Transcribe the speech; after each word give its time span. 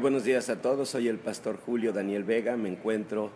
buenos 0.00 0.24
días 0.24 0.48
a 0.48 0.62
todos, 0.62 0.88
soy 0.88 1.08
el 1.08 1.18
pastor 1.18 1.58
Julio 1.58 1.92
Daniel 1.92 2.24
Vega, 2.24 2.56
me 2.56 2.70
encuentro 2.70 3.30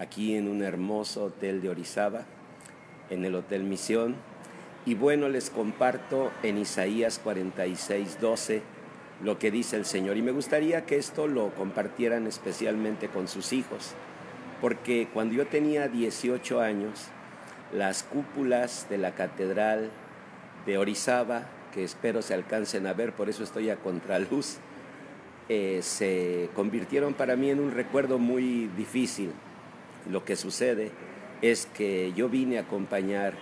aquí 0.00 0.34
en 0.34 0.48
un 0.48 0.62
hermoso 0.62 1.26
hotel 1.26 1.62
de 1.62 1.68
Orizaba, 1.68 2.24
en 3.08 3.24
el 3.24 3.36
Hotel 3.36 3.62
Misión, 3.62 4.16
y 4.84 4.94
bueno, 4.94 5.28
les 5.28 5.48
comparto 5.48 6.32
en 6.42 6.58
Isaías 6.58 7.20
46, 7.22 8.20
12 8.20 8.62
lo 9.22 9.38
que 9.38 9.52
dice 9.52 9.76
el 9.76 9.84
Señor, 9.84 10.16
y 10.16 10.22
me 10.22 10.32
gustaría 10.32 10.86
que 10.86 10.96
esto 10.96 11.28
lo 11.28 11.54
compartieran 11.54 12.26
especialmente 12.26 13.06
con 13.06 13.28
sus 13.28 13.52
hijos, 13.52 13.92
porque 14.60 15.08
cuando 15.14 15.36
yo 15.36 15.46
tenía 15.46 15.86
18 15.86 16.60
años, 16.60 17.06
las 17.72 18.02
cúpulas 18.02 18.88
de 18.90 18.98
la 18.98 19.14
catedral 19.14 19.90
de 20.66 20.78
Orizaba, 20.78 21.46
que 21.72 21.84
espero 21.84 22.22
se 22.22 22.34
alcancen 22.34 22.88
a 22.88 22.92
ver, 22.92 23.12
por 23.12 23.28
eso 23.28 23.44
estoy 23.44 23.70
a 23.70 23.76
contraluz, 23.76 24.58
eh, 25.48 25.80
se 25.82 26.50
convirtieron 26.54 27.14
para 27.14 27.34
mí 27.36 27.50
en 27.50 27.60
un 27.60 27.72
recuerdo 27.72 28.18
muy 28.18 28.68
difícil. 28.76 29.32
Lo 30.10 30.24
que 30.24 30.36
sucede 30.36 30.90
es 31.40 31.66
que 31.66 32.12
yo 32.14 32.28
vine 32.28 32.58
a 32.58 32.62
acompañar 32.62 33.34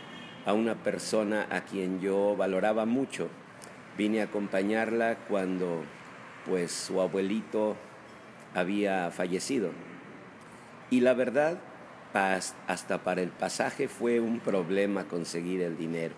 a 0.44 0.52
una 0.52 0.76
persona 0.76 1.46
a 1.50 1.62
quien 1.62 2.00
yo 2.00 2.36
valoraba 2.36 2.86
mucho. 2.86 3.28
Vine 3.98 4.20
a 4.20 4.24
acompañarla 4.24 5.16
cuando 5.28 5.82
pues 6.46 6.70
su 6.70 7.00
abuelito 7.00 7.76
había 8.54 9.10
fallecido. 9.10 9.70
Y 10.90 11.00
la 11.00 11.14
verdad, 11.14 11.58
hasta 12.66 12.98
para 13.02 13.20
el 13.20 13.30
pasaje 13.30 13.88
fue 13.88 14.20
un 14.20 14.38
problema 14.40 15.04
conseguir 15.04 15.60
el 15.62 15.76
dinero. 15.76 16.14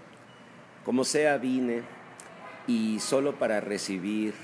Como 0.84 1.04
sea, 1.04 1.38
vine 1.38 1.82
y 2.66 3.00
solo 3.00 3.36
para 3.36 3.60
recibir 3.60 4.34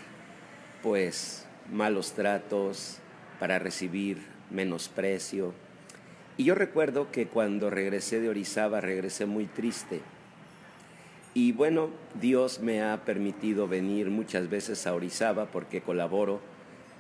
pues 0.85 1.47
malos 1.73 2.13
tratos, 2.13 2.99
para 3.41 3.59
recibir 3.59 4.19
menosprecio. 4.51 5.55
Y 6.37 6.45
yo 6.45 6.55
recuerdo 6.55 7.11
que 7.11 7.27
cuando 7.27 7.71
regresé 7.71 8.21
de 8.21 8.29
Orizaba 8.29 8.83
regresé 8.83 9.25
muy 9.25 9.47
triste. 9.47 10.03
Y 11.33 11.53
bueno, 11.53 11.89
Dios 12.21 12.61
me 12.61 12.83
ha 12.83 13.03
permitido 13.07 13.67
venir 13.67 14.11
muchas 14.11 14.51
veces 14.51 14.87
a 14.87 14.95
Orizaba 14.95 15.47
porque 15.47 15.81
colaboro 15.81 16.41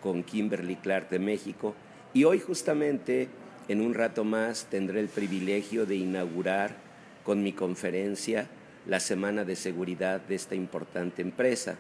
con 0.02 0.22
Kimberly 0.22 0.76
Clark 0.76 1.10
de 1.10 1.18
México. 1.18 1.74
Y 2.14 2.24
hoy 2.24 2.40
justamente, 2.40 3.28
en 3.68 3.82
un 3.82 3.92
rato 3.92 4.24
más, 4.24 4.66
tendré 4.70 5.00
el 5.00 5.08
privilegio 5.08 5.84
de 5.84 5.96
inaugurar 5.96 6.74
con 7.22 7.42
mi 7.42 7.52
conferencia 7.52 8.48
la 8.86 8.98
Semana 8.98 9.44
de 9.44 9.56
Seguridad 9.56 10.22
de 10.22 10.36
esta 10.36 10.54
importante 10.54 11.20
empresa. 11.20 11.76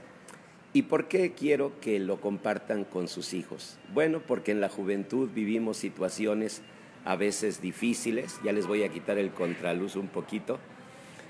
¿Y 0.76 0.82
por 0.82 1.06
qué 1.06 1.34
quiero 1.34 1.78
que 1.80 2.00
lo 2.00 2.20
compartan 2.20 2.82
con 2.82 3.06
sus 3.06 3.32
hijos? 3.32 3.78
Bueno, 3.94 4.20
porque 4.26 4.50
en 4.50 4.60
la 4.60 4.68
juventud 4.68 5.30
vivimos 5.32 5.76
situaciones 5.76 6.62
a 7.04 7.14
veces 7.14 7.62
difíciles, 7.62 8.40
ya 8.42 8.52
les 8.52 8.66
voy 8.66 8.82
a 8.82 8.88
quitar 8.88 9.16
el 9.16 9.30
contraluz 9.30 9.94
un 9.94 10.08
poquito, 10.08 10.58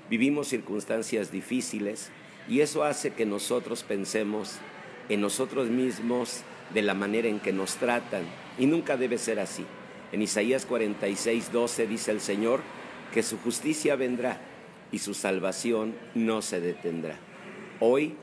vivimos 0.09 0.47
circunstancias 0.47 1.31
difíciles 1.31 2.09
y 2.49 2.61
eso 2.61 2.83
hace 2.83 3.11
que 3.13 3.27
nosotros 3.27 3.83
pensemos 3.83 4.57
en 5.09 5.21
nosotros 5.21 5.69
mismos 5.69 6.41
de 6.73 6.81
la 6.81 6.95
manera 6.95 7.27
en 7.27 7.39
que 7.39 7.53
nos 7.53 7.75
tratan 7.75 8.23
y 8.57 8.65
nunca 8.65 8.97
debe 8.97 9.19
ser 9.19 9.39
así. 9.39 9.63
En 10.11 10.23
Isaías 10.23 10.65
46, 10.65 11.51
12 11.51 11.85
dice 11.85 12.09
el 12.09 12.19
Señor 12.19 12.61
que 13.13 13.21
su 13.21 13.37
justicia 13.37 13.95
vendrá 13.95 14.41
y 14.91 14.97
su 14.97 15.13
salvación 15.13 15.93
no 16.15 16.41
se 16.41 16.61
detendrá. 16.61 17.19
Hoy 17.79 18.15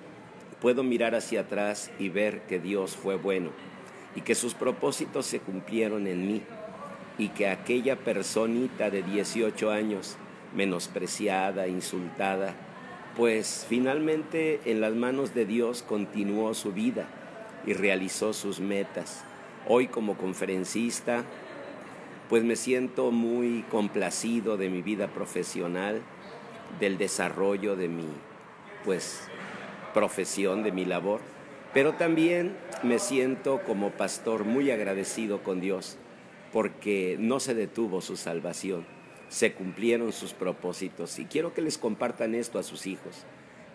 puedo 0.63 0.85
mirar 0.85 1.17
hacia 1.17 1.41
atrás 1.41 1.91
y 1.99 2.09
ver 2.09 2.43
que 2.43 2.61
Dios 2.61 2.97
fue 2.97 3.17
bueno 3.17 3.51
y 4.15 4.21
que 4.21 4.37
sus 4.37 4.55
propósitos 4.55 5.27
se 5.27 5.41
cumplieron 5.41 6.07
en 6.07 6.25
mí 6.29 6.43
y 7.19 7.31
que 7.31 7.49
aquella 7.49 7.97
personita 7.97 8.89
de 8.89 9.03
18 9.03 9.73
años, 9.73 10.17
menospreciada, 10.55 11.67
insultada, 11.67 12.55
pues 13.17 13.67
finalmente 13.69 14.61
en 14.65 14.81
las 14.81 14.95
manos 14.95 15.35
de 15.35 15.47
Dios 15.47 15.83
continuó 15.83 16.55
su 16.55 16.73
vida 16.73 17.09
y 17.67 17.73
realizó 17.73 18.33
sus 18.33 18.61
metas. 18.61 19.25
Hoy 19.69 19.89
como 19.89 20.17
conferencista, 20.17 21.25
pues 22.29 22.45
me 22.45 22.55
siento 22.55 23.11
muy 23.11 23.65
complacido 23.69 24.57
de 24.57 24.71
mi 24.71 24.81
vida 24.81 25.09
profesional, 25.09 26.03
del 26.79 26.99
desarrollo 26.99 27.75
de 27.75 27.89
mi 27.89 28.07
pues 28.85 29.29
profesión, 29.93 30.63
de 30.63 30.73
mi 30.73 30.85
labor, 30.85 31.21
pero 31.73 31.95
también 31.95 32.57
me 32.83 32.99
siento 32.99 33.63
como 33.63 33.91
pastor 33.91 34.45
muy 34.45 34.71
agradecido 34.71 35.43
con 35.43 35.61
Dios 35.61 35.97
porque 36.53 37.17
no 37.19 37.41
se 37.41 37.55
detuvo 37.55 38.03
su 38.03 38.17
salvación, 38.17 38.85
se 39.29 39.55
cumplieron 39.55 40.13
sus 40.13 40.35
propósitos 40.35 41.19
y 41.19 41.25
quiero 41.25 41.55
que 41.55 41.63
les 41.63 41.79
compartan 41.79 42.35
esto 42.35 42.59
a 42.59 42.63
sus 42.63 42.87
hijos, 42.87 43.25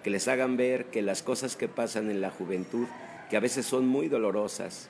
que 0.03 0.11
les 0.11 0.27
hagan 0.27 0.57
ver 0.57 0.85
que 0.85 1.01
las 1.01 1.23
cosas 1.23 1.55
que 1.55 1.67
pasan 1.67 2.11
en 2.11 2.21
la 2.21 2.29
juventud, 2.29 2.85
que 3.31 3.37
a 3.37 3.41
veces 3.41 3.65
son 3.65 3.87
muy 3.87 4.07
dolorosas, 4.09 4.89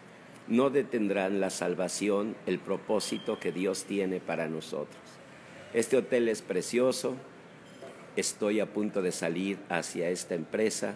no 0.50 0.70
detendrán 0.70 1.40
la 1.40 1.50
salvación, 1.50 2.36
el 2.46 2.60
propósito 2.60 3.40
que 3.40 3.54
Dios 3.54 3.86
tiene 3.86 4.20
para 4.20 4.48
nosotros. 4.48 5.02
Este 5.74 5.98
hotel 5.98 6.28
es 6.28 6.42
precioso, 6.42 7.16
estoy 8.18 8.60
a 8.60 8.66
punto 8.66 9.02
de 9.02 9.14
salir 9.14 9.60
hacia 9.70 10.10
esta 10.10 10.36
empresa 10.36 10.96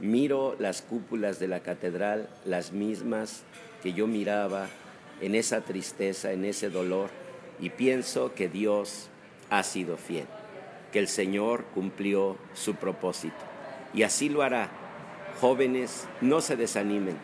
miro 0.00 0.56
las 0.58 0.82
cúpulas 0.82 1.38
de 1.38 1.48
la 1.48 1.60
catedral, 1.60 2.28
las 2.44 2.72
mismas 2.72 3.44
que 3.82 3.92
yo 3.92 4.06
miraba 4.06 4.68
en 5.20 5.34
esa 5.34 5.60
tristeza, 5.60 6.32
en 6.32 6.44
ese 6.44 6.70
dolor, 6.70 7.10
y 7.60 7.70
pienso 7.70 8.34
que 8.34 8.48
Dios 8.48 9.08
ha 9.50 9.62
sido 9.62 9.96
fiel, 9.96 10.26
que 10.92 10.98
el 10.98 11.08
Señor 11.08 11.64
cumplió 11.74 12.36
su 12.54 12.74
propósito. 12.74 13.36
Y 13.92 14.02
así 14.02 14.28
lo 14.28 14.42
hará. 14.42 14.68
Jóvenes, 15.40 16.08
no 16.20 16.40
se 16.40 16.56
desanimen, 16.56 17.16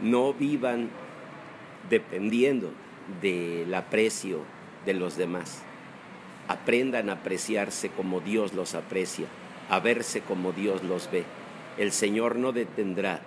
no 0.00 0.32
vivan 0.32 0.90
dependiendo 1.88 2.72
del 3.20 3.72
aprecio 3.74 4.40
de 4.84 4.94
los 4.94 5.16
demás. 5.16 5.62
Aprendan 6.48 7.08
a 7.08 7.14
apreciarse 7.14 7.88
como 7.90 8.20
Dios 8.20 8.52
los 8.52 8.74
aprecia, 8.74 9.26
a 9.68 9.78
verse 9.78 10.20
como 10.20 10.52
Dios 10.52 10.82
los 10.82 11.10
ve 11.10 11.24
el 11.78 11.92
Señor 11.92 12.36
no 12.36 12.52
detendrá 12.52 13.20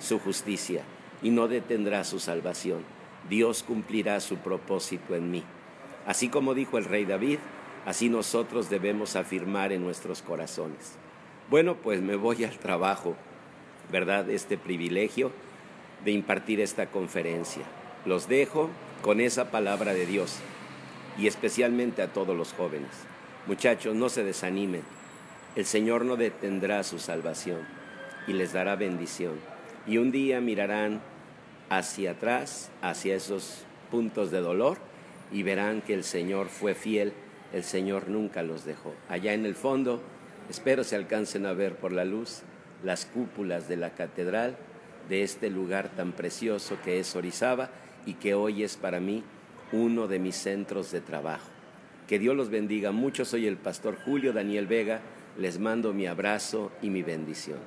su 0.00 0.18
justicia 0.18 0.82
y 1.22 1.30
no 1.30 1.46
detendrá 1.48 2.04
su 2.04 2.18
salvación. 2.18 2.84
Dios 3.28 3.62
cumplirá 3.62 4.18
su 4.20 4.38
propósito 4.38 5.14
en 5.14 5.30
mí. 5.30 5.44
Así 6.06 6.28
como 6.28 6.54
dijo 6.54 6.78
el 6.78 6.84
rey 6.84 7.04
David, 7.04 7.38
así 7.86 8.08
nosotros 8.08 8.68
debemos 8.68 9.14
afirmar 9.14 9.72
en 9.72 9.82
nuestros 9.82 10.20
corazones. 10.22 10.96
Bueno, 11.48 11.76
pues 11.76 12.00
me 12.00 12.16
voy 12.16 12.44
al 12.44 12.58
trabajo, 12.58 13.14
¿verdad? 13.92 14.28
Este 14.30 14.58
privilegio 14.58 15.30
de 16.04 16.10
impartir 16.10 16.60
esta 16.60 16.86
conferencia. 16.86 17.62
Los 18.04 18.28
dejo 18.28 18.68
con 19.02 19.20
esa 19.20 19.52
palabra 19.52 19.94
de 19.94 20.06
Dios 20.06 20.38
y 21.16 21.28
especialmente 21.28 22.02
a 22.02 22.12
todos 22.12 22.36
los 22.36 22.52
jóvenes. 22.52 22.90
Muchachos, 23.46 23.94
no 23.94 24.08
se 24.08 24.24
desanimen. 24.24 24.82
El 25.54 25.66
Señor 25.66 26.04
no 26.04 26.16
detendrá 26.16 26.82
su 26.82 26.98
salvación 26.98 27.81
y 28.26 28.32
les 28.32 28.52
dará 28.52 28.76
bendición. 28.76 29.34
Y 29.86 29.98
un 29.98 30.10
día 30.10 30.40
mirarán 30.40 31.00
hacia 31.68 32.12
atrás, 32.12 32.70
hacia 32.82 33.16
esos 33.16 33.64
puntos 33.90 34.30
de 34.30 34.40
dolor, 34.40 34.78
y 35.32 35.42
verán 35.42 35.80
que 35.80 35.94
el 35.94 36.04
Señor 36.04 36.48
fue 36.48 36.74
fiel, 36.74 37.12
el 37.52 37.64
Señor 37.64 38.08
nunca 38.08 38.42
los 38.42 38.64
dejó. 38.64 38.94
Allá 39.08 39.32
en 39.32 39.46
el 39.46 39.54
fondo, 39.54 40.02
espero 40.50 40.84
se 40.84 40.96
alcancen 40.96 41.46
a 41.46 41.52
ver 41.52 41.76
por 41.76 41.92
la 41.92 42.04
luz 42.04 42.42
las 42.82 43.06
cúpulas 43.06 43.68
de 43.68 43.76
la 43.76 43.90
catedral 43.90 44.56
de 45.08 45.22
este 45.22 45.50
lugar 45.50 45.90
tan 45.90 46.12
precioso 46.12 46.78
que 46.84 46.98
es 46.98 47.14
Orizaba 47.16 47.70
y 48.06 48.14
que 48.14 48.34
hoy 48.34 48.62
es 48.62 48.76
para 48.76 49.00
mí 49.00 49.22
uno 49.72 50.06
de 50.06 50.18
mis 50.18 50.36
centros 50.36 50.90
de 50.92 51.00
trabajo. 51.00 51.48
Que 52.06 52.18
Dios 52.18 52.36
los 52.36 52.50
bendiga 52.50 52.92
mucho. 52.92 53.24
Soy 53.24 53.46
el 53.46 53.56
pastor 53.56 53.96
Julio 54.04 54.32
Daniel 54.32 54.66
Vega. 54.66 55.00
Les 55.38 55.58
mando 55.58 55.94
mi 55.94 56.06
abrazo 56.06 56.70
y 56.82 56.90
mi 56.90 57.02
bendición. 57.02 57.58